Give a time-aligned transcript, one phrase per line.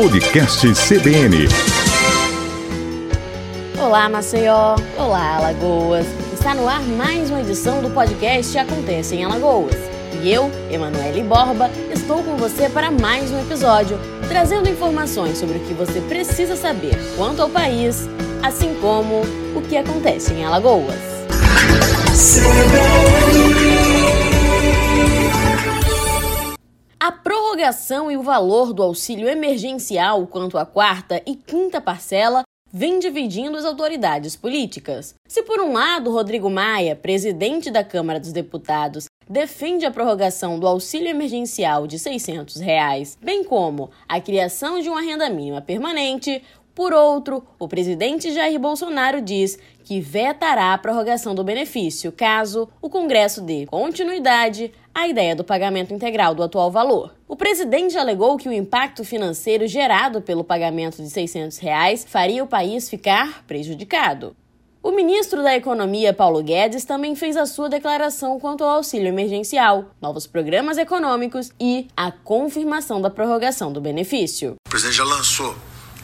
[0.00, 1.46] Podcast CBN.
[3.78, 4.74] Olá, Maceió.
[4.96, 6.06] Olá, Alagoas.
[6.32, 9.76] Está no ar mais uma edição do podcast Acontece em Alagoas.
[10.22, 15.60] E eu, Emanuele Borba, estou com você para mais um episódio, trazendo informações sobre o
[15.60, 18.08] que você precisa saber quanto ao país,
[18.42, 19.20] assim como
[19.54, 20.96] o que acontece em Alagoas.
[27.02, 32.98] A prorrogação e o valor do auxílio emergencial quanto à quarta e quinta parcela vem
[32.98, 35.14] dividindo as autoridades políticas.
[35.26, 40.66] Se, por um lado, Rodrigo Maia, presidente da Câmara dos Deputados, defende a prorrogação do
[40.66, 46.42] auxílio emergencial de 600 reais, bem como a criação de uma renda mínima permanente,
[46.74, 52.88] por outro, o presidente Jair Bolsonaro diz que vetará a prorrogação do benefício caso o
[52.88, 57.14] Congresso dê continuidade à ideia do pagamento integral do atual valor.
[57.26, 62.46] O presidente alegou que o impacto financeiro gerado pelo pagamento de 600 reais faria o
[62.46, 64.36] país ficar prejudicado.
[64.82, 69.90] O ministro da Economia, Paulo Guedes, também fez a sua declaração quanto ao auxílio emergencial,
[70.00, 74.54] novos programas econômicos e a confirmação da prorrogação do benefício.
[74.66, 75.54] O presidente já lançou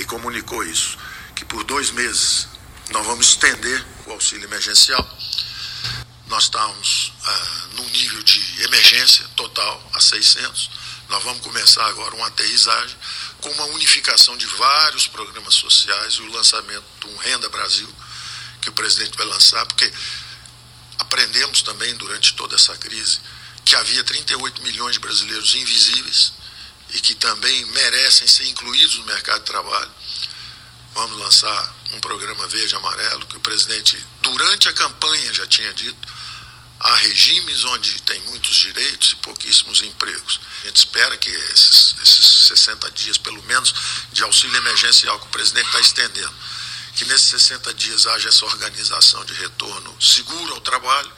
[0.00, 0.96] e comunicou isso,
[1.36, 2.48] que por dois meses
[2.90, 5.06] nós vamos estender o auxílio emergencial.
[6.26, 10.70] Nós estamos ah, num nível de emergência total a 600.
[11.10, 12.96] Nós vamos começar agora uma aterrissagem
[13.42, 17.88] com uma unificação de vários programas sociais e o lançamento de um Renda Brasil
[18.62, 19.90] que o presidente vai lançar, porque
[20.98, 23.20] aprendemos também durante toda essa crise
[23.64, 26.32] que havia 38 milhões de brasileiros invisíveis
[26.92, 29.90] e que também merecem ser incluídos no mercado de trabalho.
[30.94, 36.20] Vamos lançar um programa verde amarelo que o presidente, durante a campanha, já tinha dito.
[36.80, 40.40] Há regimes onde tem muitos direitos e pouquíssimos empregos.
[40.62, 43.74] A gente espera que esses, esses 60 dias, pelo menos,
[44.12, 46.34] de auxílio emergencial que o presidente está estendendo,
[46.96, 51.12] que nesses 60 dias haja essa organização de retorno seguro ao trabalho.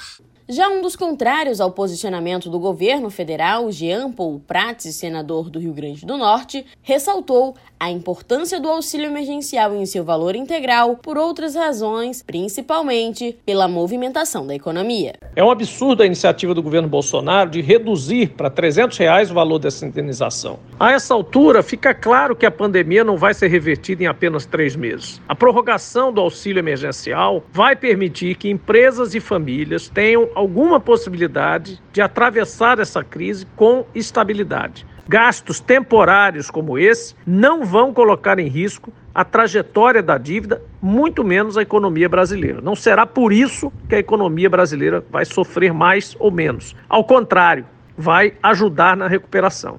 [0.49, 5.73] Já um dos contrários ao posicionamento do governo federal, Jean Paul Prats, senador do Rio
[5.73, 11.55] Grande do Norte, ressaltou a importância do auxílio emergencial em seu valor integral por outras
[11.55, 15.15] razões, principalmente pela movimentação da economia.
[15.35, 19.59] É um absurdo a iniciativa do governo Bolsonaro de reduzir para 300 reais o valor
[19.61, 20.59] dessa indenização.
[20.79, 24.75] A essa altura, fica claro que a pandemia não vai ser revertida em apenas três
[24.75, 25.21] meses.
[25.29, 32.01] A prorrogação do auxílio emergencial vai permitir que empresas e famílias tenham alguma possibilidade de
[32.01, 34.87] atravessar essa crise com estabilidade.
[35.09, 41.59] Gastos temporários como esse não vão colocar em risco a trajetória da dívida, muito menos
[41.59, 42.61] a economia brasileira.
[42.61, 46.75] Não será por isso que a economia brasileira vai sofrer mais ou menos.
[46.89, 47.67] Ao contrário,
[47.97, 49.79] vai ajudar na recuperação.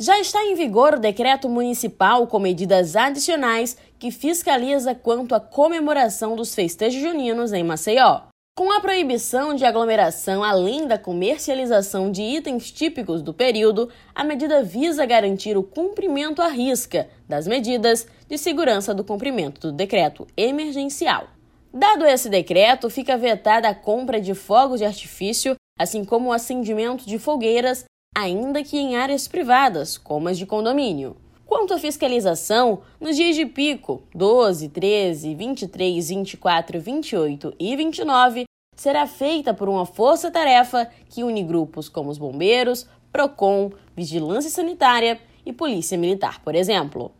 [0.00, 6.36] Já está em vigor o decreto municipal com medidas adicionais que fiscaliza quanto à comemoração
[6.36, 8.22] dos festejos juninos em Maceió.
[8.56, 14.64] Com a proibição de aglomeração, além da comercialização de itens típicos do período, a medida
[14.64, 21.28] visa garantir o cumprimento à risca das medidas de segurança do cumprimento do decreto emergencial.
[21.72, 27.06] Dado esse decreto, fica vetada a compra de fogos de artifício, assim como o acendimento
[27.06, 27.84] de fogueiras,
[28.16, 31.16] ainda que em áreas privadas, como as de condomínio.
[31.48, 38.44] Quanto à fiscalização, nos dias de pico 12, 13, 23, 24, 28 e 29,
[38.76, 45.50] será feita por uma força-tarefa que une grupos como os bombeiros, PROCON, Vigilância Sanitária e
[45.50, 47.10] Polícia Militar, por exemplo.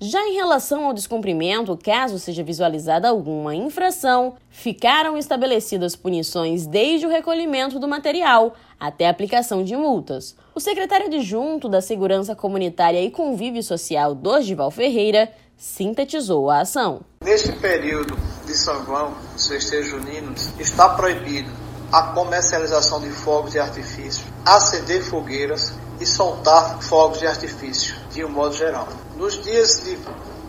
[0.00, 7.10] Já em relação ao descumprimento, caso seja visualizada alguma infração, ficaram estabelecidas punições desde o
[7.10, 10.36] recolhimento do material até a aplicação de multas.
[10.54, 17.00] O secretário adjunto da Segurança Comunitária e Convívio Social, Dorival Ferreira, sintetizou a ação.
[17.24, 18.16] Neste período
[18.46, 21.50] de São João, dos festejos juninos, está proibido
[21.90, 28.28] a comercialização de fogos de artifício, acender fogueiras e soltar fogos de artifício, de um
[28.28, 28.88] modo geral.
[29.16, 29.98] Nos dias de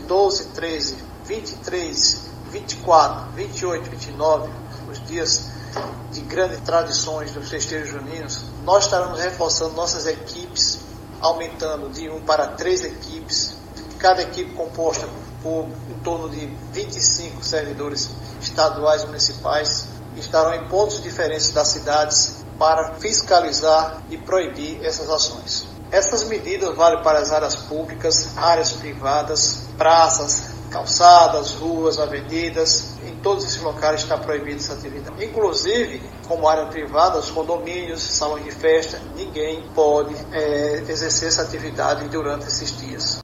[0.05, 4.49] 12, 13, 23, 24, 28, 29,
[4.89, 5.49] os dias
[6.11, 10.79] de grandes tradições dos festejos juninos, nós estaremos reforçando nossas equipes,
[11.21, 13.55] aumentando de um para três equipes,
[13.97, 15.07] cada equipe composta
[15.43, 18.09] por em torno de 25 servidores
[18.41, 19.78] estaduais e municipais,
[20.19, 25.67] estarão em pontos diferentes das cidades para fiscalizar e proibir essas ações.
[25.91, 33.43] Essas medidas valem para as áreas públicas, áreas privadas, praças, calçadas, ruas, avenidas, em todos
[33.43, 35.23] esses locais está proibida essa atividade.
[35.23, 42.07] Inclusive, como área privada, os condomínios, salões de festa, ninguém pode é, exercer essa atividade
[42.09, 43.19] durante esses dias.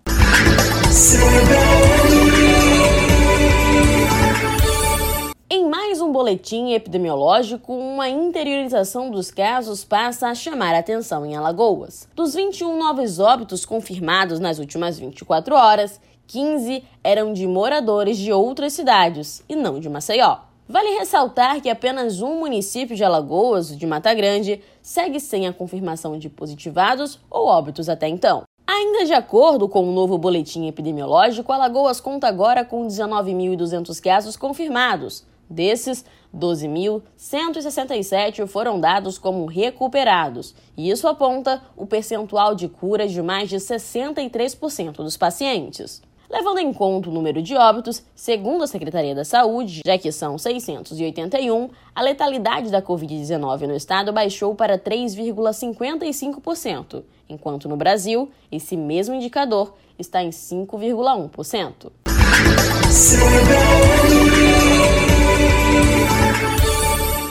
[6.25, 12.09] Boletim epidemiológico, uma interiorização dos casos passa a chamar a atenção em Alagoas.
[12.15, 18.73] Dos 21 novos óbitos confirmados nas últimas 24 horas, 15 eram de moradores de outras
[18.73, 20.37] cidades e não de Maceió.
[20.67, 26.17] Vale ressaltar que apenas um município de Alagoas, de Mata Grande, segue sem a confirmação
[26.17, 28.41] de positivados ou óbitos até então.
[28.65, 35.23] Ainda de acordo com o novo boletim epidemiológico, Alagoas conta agora com 19.200 casos confirmados.
[35.49, 36.05] Desses,
[36.35, 43.57] 12.167 foram dados como recuperados, e isso aponta o percentual de cura de mais de
[43.57, 46.01] 63% dos pacientes.
[46.29, 50.37] Levando em conta o número de óbitos, segundo a Secretaria da Saúde, já que são
[50.37, 59.13] 681, a letalidade da Covid-19 no estado baixou para 3,55%, enquanto no Brasil, esse mesmo
[59.13, 61.91] indicador está em 5,1%.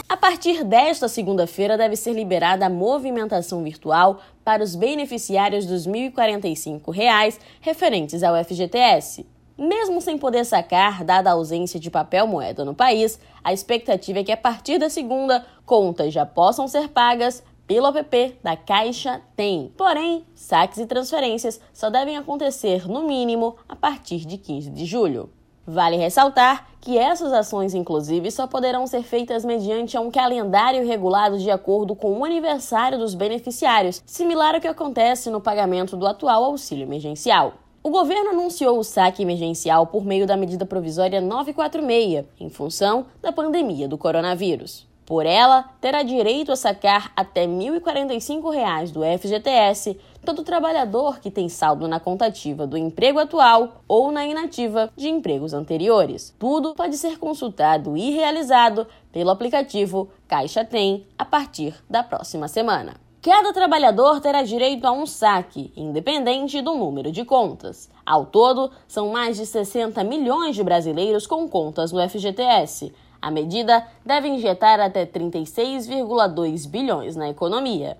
[0.08, 6.93] A partir desta segunda-feira deve ser liberada a movimentação virtual para os beneficiários dos 1.045
[6.93, 9.26] reais referentes ao FGTS.
[9.56, 14.25] Mesmo sem poder sacar, dada a ausência de papel moeda no país, a expectativa é
[14.25, 19.73] que a partir da segunda, contas já possam ser pagas pelo app da Caixa Tem.
[19.76, 25.31] Porém, saques e transferências só devem acontecer, no mínimo, a partir de 15 de julho.
[25.66, 31.50] Vale ressaltar que essas ações, inclusive, só poderão ser feitas mediante um calendário regulado de
[31.50, 36.84] acordo com o aniversário dos beneficiários, similar ao que acontece no pagamento do atual auxílio
[36.84, 37.55] emergencial.
[37.82, 43.32] O governo anunciou o saque emergencial por meio da medida provisória 946, em função da
[43.32, 44.87] pandemia do coronavírus.
[45.06, 51.49] Por ela, terá direito a sacar até R$ 1.045 do FGTS todo trabalhador que tem
[51.49, 56.35] saldo na contativa do emprego atual ou na inativa de empregos anteriores.
[56.39, 62.95] Tudo pode ser consultado e realizado pelo aplicativo Caixa Tem a partir da próxima semana.
[63.21, 67.89] Cada trabalhador terá direito a um saque, independente do número de contas.
[68.05, 72.93] Ao todo, são mais de 60 milhões de brasileiros com contas no FGTS
[73.25, 77.97] a medida deve injetar até 36,2 bilhões na economia.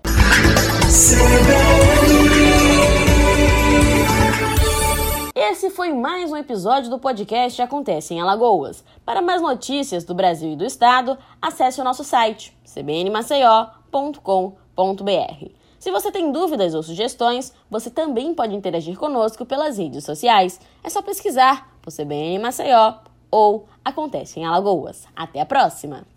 [5.33, 8.83] Esse foi mais um episódio do podcast Acontece em Alagoas.
[9.03, 15.49] Para mais notícias do Brasil e do Estado, acesse o nosso site cbnmaceió.com.br.
[15.79, 20.61] Se você tem dúvidas ou sugestões, você também pode interagir conosco pelas redes sociais.
[20.83, 22.93] É só pesquisar por CBN Maceió
[23.35, 25.05] ou acontece em Alagoas.
[25.13, 26.14] Até a próxima!